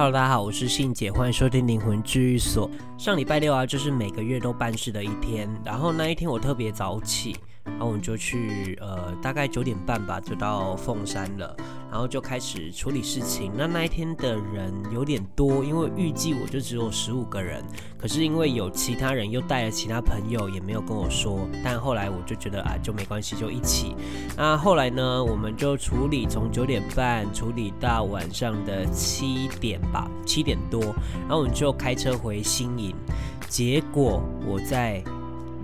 [0.00, 2.70] Hello，大家好，我是信姐，欢迎收听灵魂治愈所。
[2.96, 7.36] 上礼拜六啊，就是每个月都办事的一天，然后那一天我特别早起。
[7.64, 11.54] 然后我们就去，呃，大概九点半吧，就到凤山了。
[11.90, 13.50] 然后就开始处理事情。
[13.56, 17.64] 那那一天的人有点多，因为预计我就只有十五个人。
[17.98, 21.46] 可是因为有其他人又带了其他朋友，也没有跟我说。
[21.64, 23.94] 但后来我就觉得啊，就没关系，就一起。
[24.36, 30.80] 那后来呢，我们就处理从九点半处理到晚上的七点吧，七点多。
[30.80, 32.94] 然后我们就开车回新营。
[33.48, 35.02] 结果我在。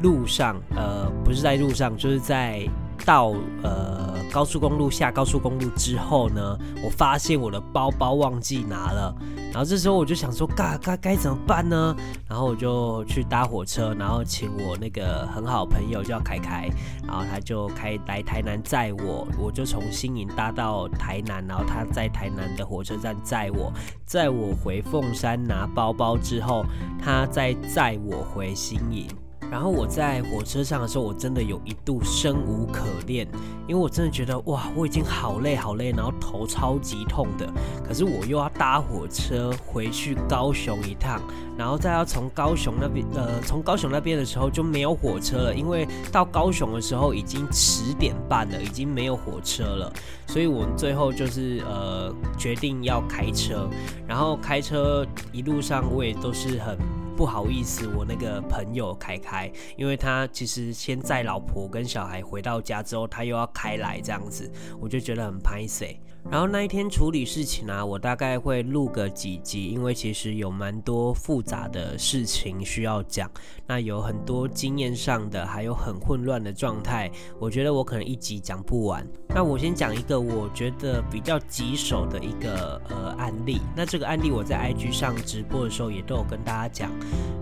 [0.02, 2.68] 路上，呃，不是在路上，就是在
[3.06, 9.14] 到呃高速公路下高速公路之后呢，我发现我的包包忘记拿了，
[9.52, 11.96] 然后这时候我就想说，该该该怎么办呢？
[12.28, 16.68] 然后我就去搭火车，然后请我那个很好朋友叫凯凯，
[17.06, 23.72] 然后他就开来台南载我，我就从新营搭到台南，然后他在台南的火车站载我，
[24.04, 26.66] 载我回凤山拿包包之后，
[27.00, 29.06] 他再载我回新营。
[29.50, 33.26] 然后我在火车上的时候，我真的有一度生无可恋，
[33.68, 37.48] 因为我真的觉得哇，我已经好累好累，然后头超级痛的，
[37.86, 41.20] 可是我又要搭火车回去高雄一趟，
[41.56, 49.92] 然后再要从高雄那边，呃，从高雄那边的时候就没有火车了，因为到高雄的时候已经十点半了，已经没有火车了，
[50.26, 53.68] 所以我们最后就是呃决定要开车，
[54.06, 56.76] 然后开车一路上我也都是很。
[57.16, 65.98] 不好意思，我那个朋友凯凯，因为他其实先载老婆跟小孩回到家之后，他又要开来这样子，我就觉得很拍谢。
[66.28, 73.30] 然后那一天处理事情啊，我大概会录个几集，因为其实有蛮多复杂的事情需要讲，
[73.66, 79.06] 那有很多经验上的，还有很混乱的状态，我觉得我可能一集讲不完。
[79.28, 83.60] 那我先讲一个我觉得比较棘手的一个呃案例。
[83.76, 86.90] 那这个案例我在 IG 上直播的时候也都有跟大家讲。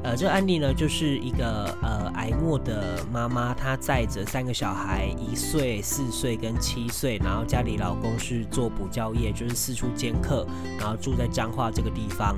[0.02, 8.70] 呃，这个案例呢，就是一个呃癌末的妈妈，她载着三个小孩，一岁、四岁跟七岁，然后家里老公是做。
[8.74, 10.46] 补教业就是四处兼课，
[10.78, 12.36] 然后住在彰化这个地方。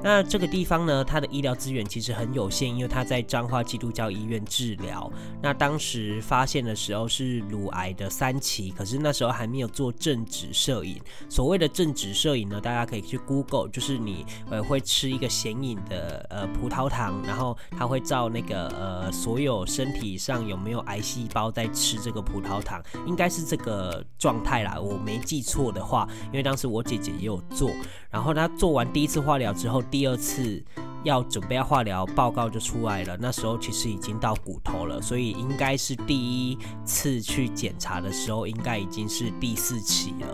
[0.00, 5.10] 那这个地方呢，它的医疗资源其实很有限，因为他在彰化基督教医院治疗。
[5.42, 11.00] 那当时发现的时候是乳癌的三期，可是那时候还没有做正子摄影。
[11.28, 27.70] 所谓的正子摄影呢，大家可以去 Google，就是你呃会吃一个显影的呃葡萄糖，然后它会照那个呃所有身体上有没有癌细胞在吃这个葡萄糖，应该是这个状态啦，我没记错的话，因为当时我姐姐也有做，
[28.10, 29.82] 然后她做完第一次化疗之后。
[29.90, 30.62] 第二次
[31.04, 33.16] 要准备要化疗，报告就出来了。
[33.20, 40.26] 那时候其实已经到骨头了，所以应该是第一次去检查的时候，应该已经是第四期了。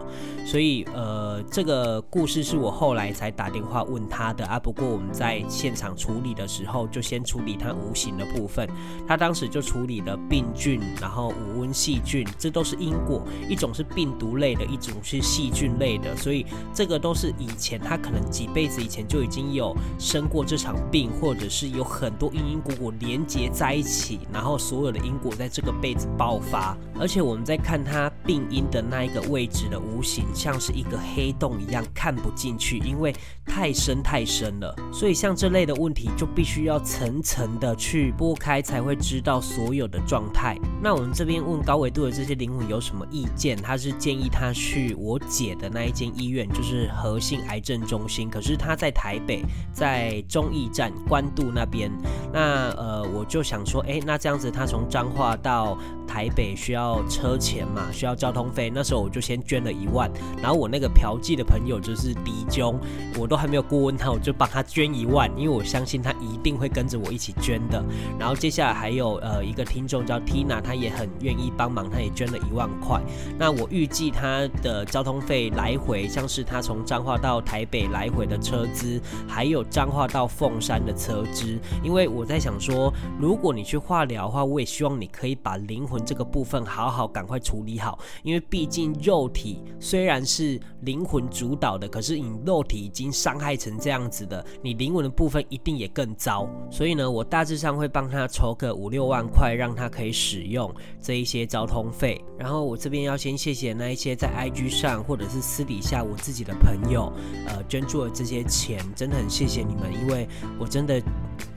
[0.47, 4.59] 所以呃，这个故事是我后来才打电话问他的啊。
[4.59, 8.69] 不过我们在现场处理的时候，就先处理他无形的部分。
[9.09, 13.23] 他当时就处理了病菌，然后无温细菌，这都是因果。
[13.49, 16.15] 一种是病毒类的，一种是细菌类的。
[16.17, 16.45] 所以
[16.75, 26.77] 这个都是以前他可能几辈子以前就已经有生过这这场病，或者是有很多因因果果连接在一起，然后所有的因果在这个辈子爆发。
[26.97, 30.25] 而且我们在看他病因的那一个位置的无形。
[30.33, 33.13] 像是一个黑洞一样看不进去，因为
[33.45, 40.57] 太深太深了，所以像这类的问题就必须要层层的去拨开，才会知道所有的状态。
[40.81, 43.57] 那我们这边问高维度的这些灵魂有什么意见？
[43.57, 48.29] 他是建议他去我姐的那一间医院，就是核心癌症中心。
[48.29, 51.91] 可是他在台北，在中驿站官渡那边。
[52.33, 55.77] 那呃，我就想说，哎，那这样子他从彰化到
[56.07, 58.71] 台北需要车钱嘛，需要交通费。
[58.75, 60.11] 那时候我就先捐了一万。
[60.41, 62.79] 然后我那个嫖妓的朋友就是狄中，
[63.19, 67.83] 我都还没有过问他，我就帮他捐一万，因为我相信他一定会跟着我一起捐的。
[68.19, 73.01] 然后接下来还有呃一个听众叫 Tina，他也很愿意帮忙，他也捐了一万块。
[73.39, 81.59] 那我预计他的交通费来回，像是他从彰化到台北来回的车资，还有彰化到凤山的车资。
[81.83, 90.25] 因为我在想说，如果你去化疗的话，我也希望你可以把灵魂这个部分好好赶快处理好，因为毕竟肉体虽然。
[90.25, 96.49] 是灵魂主导的，可是你肉体已经伤害成这样子的，你灵魂的部分一定也更糟。
[96.71, 102.21] 所以呢，我大致上会帮他筹个五六万块，让他可以使用这一些交通费。
[102.39, 107.13] 然后我这边要先谢谢那一些在 IG 上或者是私底下我自己的朋友，
[107.47, 110.27] 呃，捐助了这些钱，真的很谢谢你们，因为
[110.59, 111.01] 我真的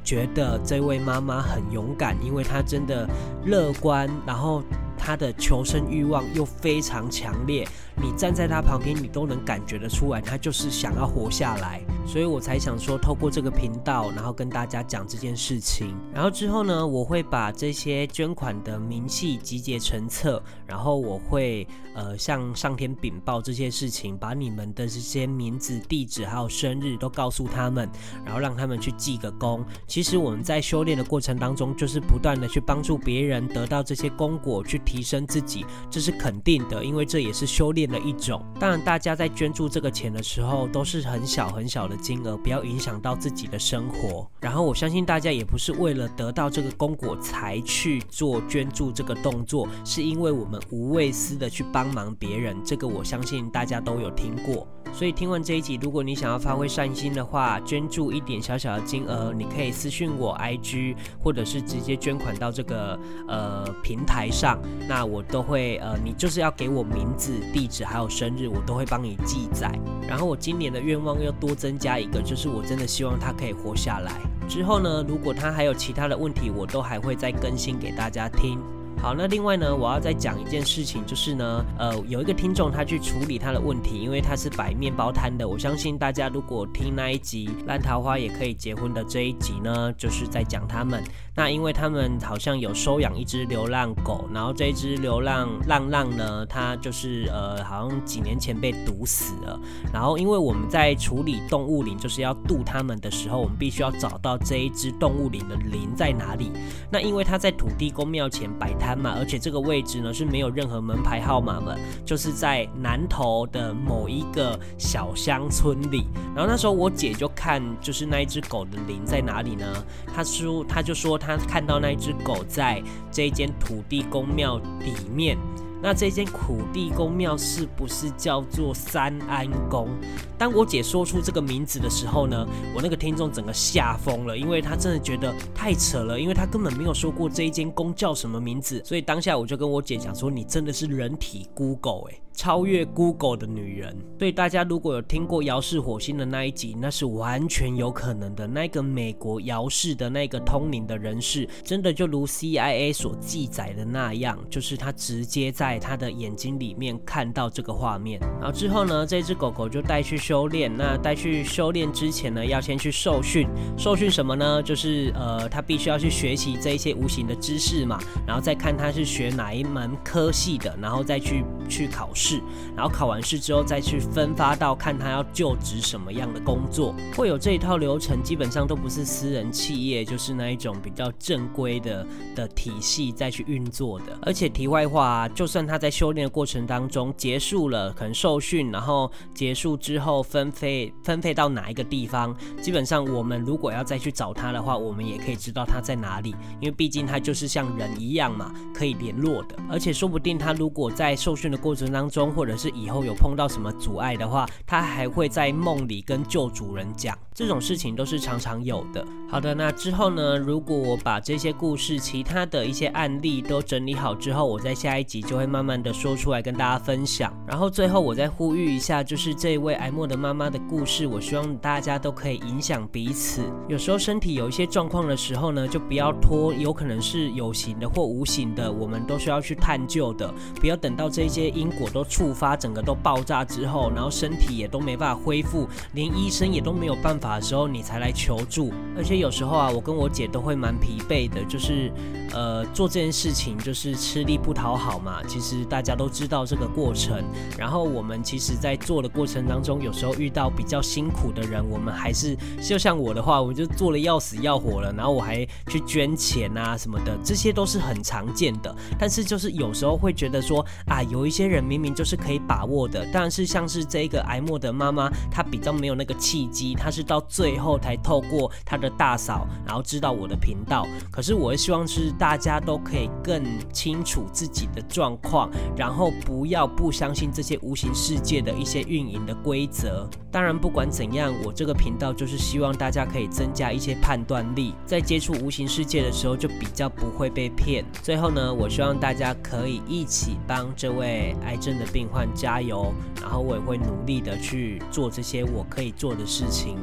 [0.07, 3.05] 觉得这位妈妈很勇敢，因为她真的
[3.43, 4.63] 乐观，然后。
[4.99, 7.65] 她的求生欲望又非常强烈，
[8.01, 11.81] 你站在他旁边，你都能感觉得出来，他就是想要活下来。
[12.05, 15.93] 所以我才想说，透过这个频道，然后跟大家讲这件事情。
[16.13, 27.89] 然后之后呢，我会把这些捐款的明细集结成册，然后我会呃向上天禀报这些事情，把你们的这些名字、地址还有生日都告诉他们，
[28.23, 29.65] 然后让他们去记个功。
[29.85, 38.43] 其实我们在修炼的过程当中，就是不断的去帮助别人得到这些功果，去提升自己，这是肯定的，因为这也是修炼的一种。
[38.59, 44.29] 当然，大家在捐助这个钱的时候，都是很小很小的金额，不要影响到自己的生活。
[44.39, 52.57] 然后我相信大家也不是为了得到这个功果才去做捐助这个动作，是因为我们无畏私的去帮忙别人。
[52.65, 54.67] 这个我相信大家都有听过。
[54.93, 62.97] 所以听完这一集，如果你想要发挥善心的话，捐助一点小小的金额，你可以私信我 IG，或者是直接捐款到这个
[63.27, 64.57] 呃平台上，
[64.87, 69.71] 那我都会呃，你就是要给我名字、地址还有生日，我都会帮你记载。
[70.07, 74.11] 然后我今年的愿望又多增加一个，就是我真的希望他可以活下来。
[74.47, 78.59] 之后呢，如果他还有其他的问题，我都还会再更新给大家听。
[78.99, 85.47] 好，那另外呢，我要再讲一件事情，就是呢，呃，有一个听众他去处理他的问题，因为他是摆面包摊的。
[85.47, 91.01] 我相信大家如果听那一集《烂桃花也可以结婚》的这一集呢，就是在讲他们。
[91.35, 99.59] 那因为他们好像有收养一只流浪狗，然后这一只流浪浪浪呢，它就是呃，好像几年前被毒死了。
[99.93, 106.51] 然后因为我们在处理动物灵，就是要渡他们的时候，我们必须要找到这一只动物灵的灵在哪里。
[106.91, 108.86] 那因为它在土地公庙前摆摊。
[108.95, 116.05] 而且这个位置呢是没有任何门牌号码的，就是在南头的某一个小乡村里。
[116.35, 119.65] 然后那时候我姐就看，就是那一只狗的灵在哪里呢？
[120.13, 122.81] 她说，她就说她看到那一只狗在
[123.11, 125.37] 这一间土地公庙里面。
[125.81, 129.89] 那这间苦地公庙是不是叫做三安宫？
[130.37, 148.45] 当我姐说出这个名字的时候呢，我那个听众整个吓疯了，因为他真的觉得太扯了，因为他根本没有说过这一间宫叫什么名字，所以当下我就跟我姐讲说：“你真的是人体 Google 欸。”超越 Google 的女人，所以大家如果有听过遥视火星的那一集，那是完全有可能的。
[148.45, 158.19] 那个美国遥视的那个通灵的人士，真的就如 CIA 所记载的那样，就是他直接在他的眼睛里面看到这个画面。
[158.39, 160.71] 然后之后呢，这只狗狗就带去修炼。
[160.77, 163.47] 那带去修炼之前呢，要先去受训。
[163.75, 164.61] 受训什么呢？
[164.61, 172.26] 就是呃，他必须要去学习这一些无形的知识嘛，然后再看他是学哪一门科系的，然后再去去考试。
[172.75, 184.17] 然后考完试之后再去分发到看他要就职什么样的工作，会有这一套流程，基本上都不是私人企业，就是那一种比较正规的的体系再去运作的。
[184.21, 199.55] 而且题外话，就算他在修炼的过程当中结束了，可能受训，然后结束之后分配分配到哪一个地方，基本上我们如果要再去找他的话，我们也可以知道他在哪里，因为毕竟他就是像人一样嘛，可以联络的。
[199.69, 209.05] 而且说不定他如果在受训的过程当中，中或者是以后有碰到什么阻碍的话，他还会在梦里跟旧主人讲，这种事情都是常常有的。
[209.29, 217.31] 好的，那之后呢，如果我把这些故事、其他的一些案例都整理好之后，我在下一集就会慢慢的说出来跟大家分享。
[217.45, 223.43] 然后最后我再呼吁一下，就是这位艾莫的妈妈的故事，我希望大家都可以影响彼此。
[223.67, 232.06] 有时候身体有一些状况的时候呢，就不要拖，有可能是有形的或无形的，我们都需要去探究的，不要等到这些因果都。
[232.07, 238.71] 触发整个都爆炸之后，然后身体也都没办法恢复，连医生也都没有办法的时候，你才来求助。
[238.95, 241.91] 而且有时候啊，我跟我姐都会蛮疲惫的，就是
[242.33, 245.21] 呃做这件事情就是吃力不讨好嘛。
[245.27, 247.23] 其实大家都知道这个过程。
[247.57, 258.73] 然后我们其实在做的过程当中，有时候遇到比较辛苦的人，我们还是就像我的话，我就做了要死要活了，然后我还去捐钱啊什么的，这些都是很常见的。
[258.97, 270.85] 但是就是有时候会觉得说啊，有一些人明明就是可以把握的，但是像是这个癌末的妈妈，她比较没有那个契机，她是到最后才透过她的大嫂，然后知道我的频道。
[271.11, 280.09] 可是我希望是大家都可以更清楚自己的状况，然后不要不相信这些无形世界的一些运营的规则。
[280.31, 287.85] 当然，不管怎样，我这个频道就是希望大家可以增加一些判断力，在接触无形世界的时候就比较不会被骗。
[288.03, 291.76] 最后呢，我希望大家可以一起帮这位癌症。
[291.77, 296.77] 的病患加油，然后我也会努力的去做这些我可以做的事情。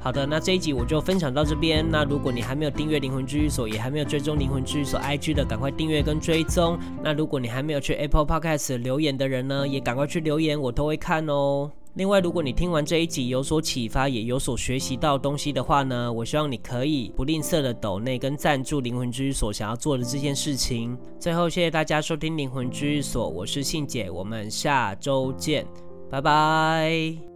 [0.00, 1.84] 好的，那这一集我就分享到这边。
[1.90, 6.78] 那如果你还没有订阅灵魂治愈所，也还没有追踪灵魂治愈所 IG 的，赶快订阅跟追踪。
[7.02, 11.70] 那如果你还没有去 Apple Podcast 留言的人呢，也赶快去留言，我都会看哦。
[11.94, 20.96] 另外，如果你听完这一集有所启发，也有所学习到东西的话呢，我希望你可以不吝啬的抖内跟赞助灵魂居所想要做的这件事情。
[21.18, 25.66] 最后，谢谢大家收听灵魂居所，我是信姐，我们下周见，
[26.08, 27.29] 拜拜。